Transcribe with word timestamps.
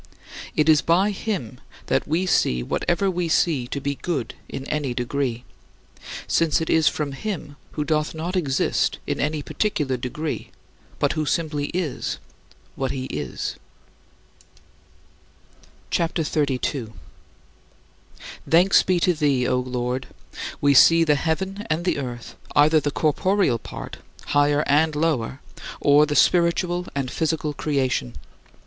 "It 0.55 0.67
is 0.67 0.81
by 0.81 1.11
him 1.11 1.59
that 1.85 2.07
we 2.07 2.25
see 2.25 2.63
whatever 2.63 3.07
we 3.11 3.29
see 3.29 3.67
to 3.67 3.79
be 3.79 3.93
good 3.93 4.33
in 4.49 4.65
any 4.65 4.95
degree, 4.95 5.43
since 6.25 6.59
it 6.59 6.71
is 6.71 6.87
from 6.87 7.11
him, 7.11 7.55
who 7.73 7.83
doth 7.83 8.15
not 8.15 8.35
exist 8.35 8.97
in 9.05 9.19
any 9.19 9.43
particular 9.43 9.97
degree 9.97 10.49
but 10.97 11.11
who 11.13 11.27
simply 11.27 11.67
is 11.67 12.17
what 12.75 12.89
he 12.89 13.05
is. 13.11 13.57
CHAPTER 15.91 16.23
XXXII 16.23 16.57
47. 16.57 16.93
Thanks 18.49 18.81
be 18.81 18.99
to 19.01 19.13
thee, 19.13 19.47
O 19.47 19.59
Lord! 19.59 20.07
We 20.59 20.73
see 20.73 21.03
the 21.03 21.13
heaven 21.13 21.63
and 21.69 21.85
the 21.85 21.99
earth, 21.99 22.35
either 22.55 22.79
the 22.79 22.89
corporeal 22.89 23.59
part 23.59 23.97
higher 24.29 24.63
and 24.65 24.95
lower 24.95 25.41
or 25.79 26.07
the 26.07 26.15
spiritual 26.15 26.87
and 26.95 27.11
physical 27.11 27.53
creation. 27.53 28.15